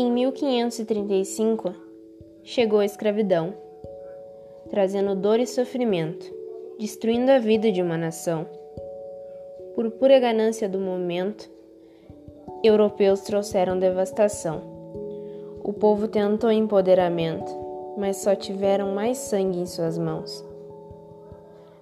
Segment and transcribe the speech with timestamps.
[0.00, 1.74] Em 1535,
[2.44, 3.52] chegou a escravidão,
[4.70, 6.24] trazendo dor e sofrimento,
[6.78, 8.46] destruindo a vida de uma nação.
[9.74, 11.50] Por pura ganância do momento,
[12.62, 14.62] europeus trouxeram devastação.
[15.64, 17.50] O povo tentou empoderamento,
[17.98, 20.44] mas só tiveram mais sangue em suas mãos.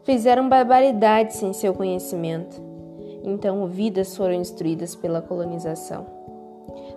[0.05, 2.62] Fizeram barbaridades sem seu conhecimento,
[3.22, 6.15] então vidas foram destruídas pela colonização.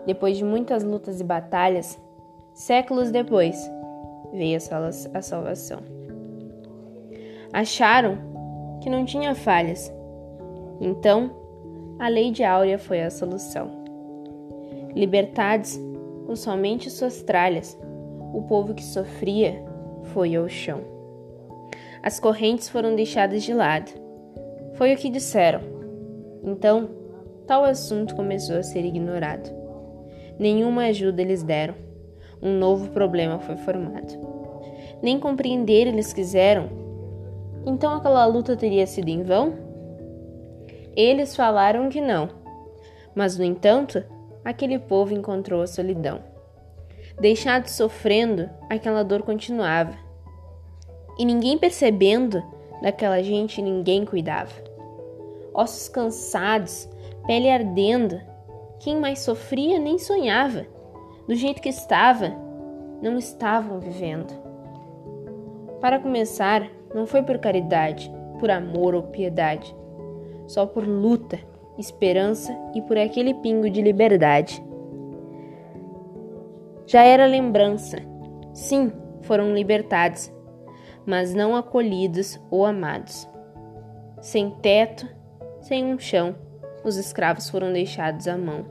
[0.06, 2.00] Depois de muitas lutas e batalhas,
[2.54, 3.58] séculos depois,
[4.34, 4.58] veio
[5.14, 5.80] a salvação.
[7.52, 8.18] Acharam
[8.82, 9.92] que não tinha falhas.
[10.80, 11.32] Então,
[12.00, 13.70] a lei de Áurea foi a solução.
[14.96, 15.80] Libertados
[16.26, 17.78] com somente suas tralhas,
[18.34, 19.64] o povo que sofria
[20.14, 20.82] foi ao chão.
[22.02, 23.92] As correntes foram deixadas de lado.
[24.76, 25.62] Foi o que disseram.
[26.44, 26.90] Então,
[27.46, 29.59] tal assunto começou a ser ignorado.
[30.40, 31.76] Nenhuma ajuda eles deram.
[32.42, 34.18] Um novo problema foi formado.
[35.04, 36.70] Nem compreender eles quiseram.
[37.66, 39.54] Então aquela luta teria sido em vão?
[40.96, 42.30] Eles falaram que não.
[43.14, 44.04] Mas, no entanto,
[44.44, 46.22] aquele povo encontrou a solidão.
[47.20, 49.94] Deixado sofrendo, aquela dor continuava.
[51.18, 52.42] E ninguém percebendo,
[52.82, 54.54] daquela gente ninguém cuidava.
[55.54, 56.88] Ossos cansados,
[57.28, 58.22] pele ardendo,
[58.80, 60.66] quem mais sofria nem sonhava.
[61.28, 62.32] Do jeito que estava,
[63.02, 64.34] não estavam vivendo.
[65.80, 69.76] Para começar, não foi por caridade, por amor ou piedade,
[70.48, 71.40] só por luta,
[71.78, 74.64] esperança e por aquele pingo de liberdade.
[76.88, 77.98] Já era lembrança.
[78.54, 78.92] Sim,
[79.22, 80.34] foram libertados,
[81.06, 83.28] mas não acolhidos ou amados.
[84.20, 85.08] Sem teto,
[85.62, 86.49] sem um chão
[86.84, 88.66] os escravos foram deixados à mão.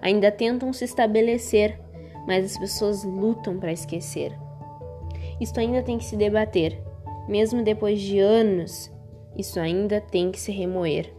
[0.00, 1.78] Ainda tentam se estabelecer,
[2.26, 4.32] mas as pessoas lutam para esquecer.
[5.40, 6.80] Isto ainda tem que se debater,
[7.28, 8.90] mesmo depois de anos,
[9.36, 11.12] isso ainda tem que se remoer.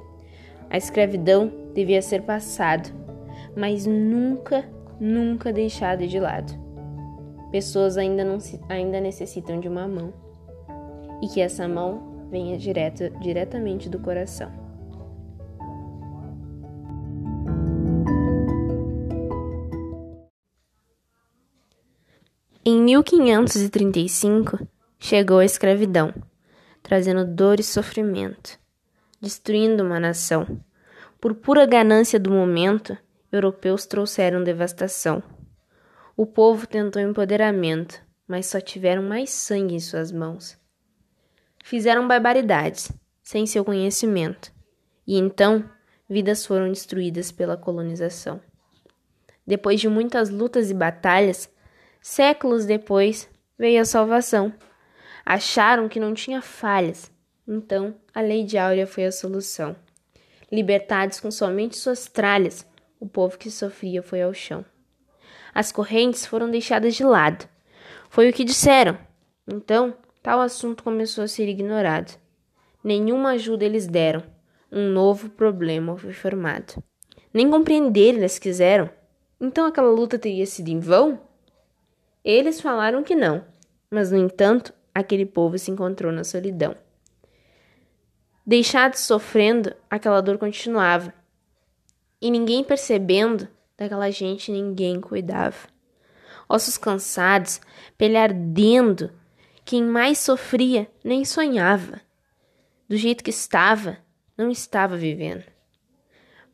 [0.70, 2.90] A escravidão devia ser passado,
[3.56, 4.66] mas nunca,
[5.00, 6.54] nunca deixado de lado.
[7.52, 10.14] Pessoas ainda, não se, ainda necessitam de uma mão,
[11.22, 14.67] e que essa mão venha direto, diretamente do coração.
[22.70, 24.68] Em 1535,
[25.00, 26.14] chegou a escravidão,
[26.84, 28.60] trazendo dor e sofrimento,
[29.22, 30.60] destruindo uma nação.
[31.18, 32.98] Por pura ganância do momento,
[33.32, 35.24] europeus trouxeram devastação.
[36.18, 40.58] O povo tentou empoderamento, mas só tiveram mais sangue em suas mãos.
[41.64, 42.92] Fizeram barbaridades,
[43.24, 44.52] sem seu conhecimento,
[45.08, 45.64] e então
[46.10, 48.42] vidas foram destruídas pela colonização.
[49.48, 51.50] Depois de muitas lutas e batalhas,
[52.02, 54.54] Séculos depois veio a salvação.
[55.26, 57.12] Acharam que não tinha falhas,
[57.48, 59.76] então a lei de Áurea foi a solução.
[60.52, 62.66] Libertados com somente suas tralhas,
[63.00, 64.64] o povo que sofria foi ao chão.
[65.54, 67.48] As correntes foram deixadas de lado.
[68.10, 68.98] Foi o que disseram.
[69.48, 72.18] Então, tal assunto começou a ser ignorado.
[72.84, 74.24] Nenhuma ajuda eles deram.
[74.72, 76.82] Um novo problema foi formado.
[77.34, 78.90] Nem compreender eles quiseram.
[79.40, 81.20] Então aquela luta teria sido em vão?
[82.30, 83.46] Eles falaram que não,
[83.90, 86.76] mas no entanto, aquele povo se encontrou na solidão.
[88.46, 91.14] Deixados sofrendo, aquela dor continuava.
[92.22, 95.56] E ninguém percebendo, daquela gente ninguém cuidava.
[96.50, 97.62] Ossos cansados,
[97.98, 99.10] pele ardendo,
[99.64, 102.02] quem mais sofria nem sonhava.
[102.90, 104.00] Do jeito que estava,
[104.38, 105.46] não estava vivendo.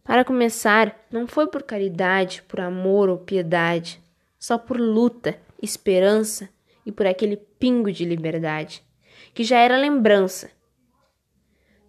[0.04, 4.00] Para começar, não foi por caridade, por amor ou piedade,
[4.38, 6.50] só por luta esperança
[6.86, 8.84] e por aquele pingo de liberdade,
[9.34, 10.52] que já era lembrança.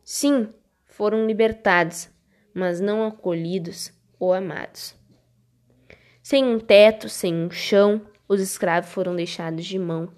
[0.05, 0.49] Sim,
[0.85, 2.09] foram libertados,
[2.55, 4.95] mas não acolhidos ou amados.
[6.23, 10.13] Sem um teto, sem um chão, os escravos foram deixados de mão.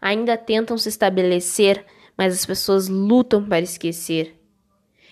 [0.00, 1.86] Ainda tentam se estabelecer,
[2.18, 4.38] mas as pessoas lutam para esquecer.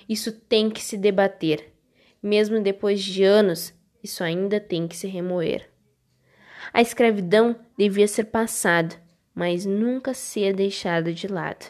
[0.08, 1.72] Isso tem que se debater.
[2.22, 3.72] Mesmo depois de anos,
[4.02, 5.69] isso ainda tem que se remoer.
[6.72, 8.94] A escravidão devia ser passada,
[9.34, 11.66] mas nunca ser deixada de lado.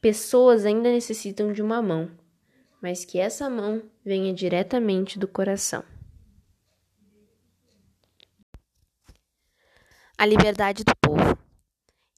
[0.00, 2.10] Pessoas ainda necessitam de uma mão,
[2.80, 5.82] mas que essa mão venha diretamente do coração.
[10.16, 11.38] A liberdade do povo.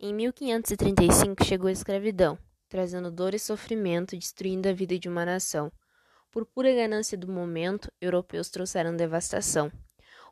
[0.01, 5.71] Em 1535 chegou a escravidão, trazendo dor e sofrimento, destruindo a vida de uma nação.
[6.31, 9.71] Por pura ganância do momento, europeus trouxeram devastação.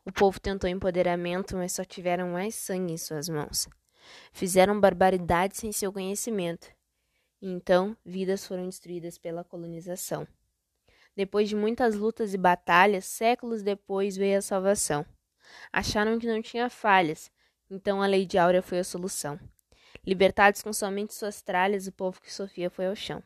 [0.09, 3.69] O povo tentou empoderamento, mas só tiveram mais sangue em suas mãos.
[4.33, 6.67] Fizeram barbaridades sem seu conhecimento.
[7.39, 10.27] E então, vidas foram destruídas pela colonização.
[11.15, 15.05] Depois de muitas lutas e batalhas, séculos depois veio a salvação.
[15.71, 17.31] Acharam que não tinha falhas,
[17.69, 19.39] então a lei de Áurea foi a solução.
[20.03, 23.21] Libertados com somente suas tralhas, o povo que sofria foi ao chão.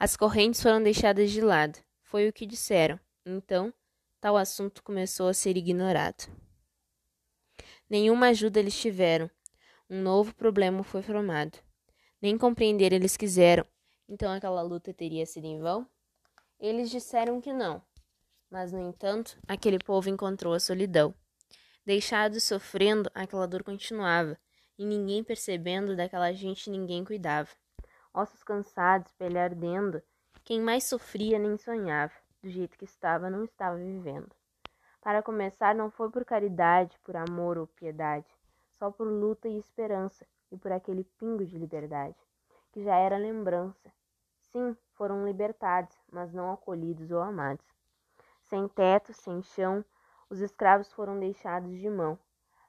[0.00, 2.98] As correntes foram deixadas de lado, foi o que disseram.
[3.24, 3.72] Então,
[4.22, 6.30] tal assunto começou a ser ignorado.
[7.90, 9.28] Nenhuma ajuda eles tiveram.
[9.90, 11.58] Um novo problema foi formado.
[12.20, 13.66] Nem compreender eles quiseram.
[14.08, 15.88] Então aquela luta teria sido em vão?
[16.60, 17.82] Eles disseram que não.
[18.48, 21.12] Mas, no entanto, aquele povo encontrou a solidão.
[21.84, 24.38] Deixado sofrendo, aquela dor continuava,
[24.78, 27.50] e ninguém percebendo daquela gente ninguém cuidava.
[28.14, 30.00] Ossos cansados, pele ardendo,
[30.44, 34.30] quem mais sofria nem sonhava, do jeito que estava, não estava vivendo.
[35.00, 38.28] Para começar, não foi por caridade, por amor ou piedade,
[38.78, 42.16] só por luta e esperança, e por aquele pingo de liberdade,
[42.72, 43.92] que já era lembrança,
[44.52, 47.64] Sim, foram libertados, mas não acolhidos ou amados.
[48.42, 49.82] Sem teto, sem chão,
[50.28, 52.18] os escravos foram deixados de mão.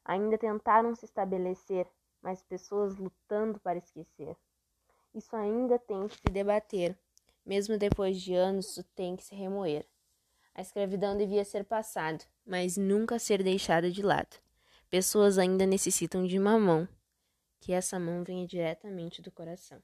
[0.06, 1.86] Ainda tentaram se estabelecer,
[2.22, 4.38] mas pessoas lutando para esquecer.
[5.14, 6.98] Isso ainda tem que se debater.
[7.46, 9.86] Mesmo depois de anos, isso tem que se remoer.
[10.56, 14.38] A escravidão devia ser passada, mas nunca ser deixada de lado.
[14.90, 16.88] Pessoas ainda necessitam de uma mão,
[17.60, 19.82] que essa mão venha diretamente do coração.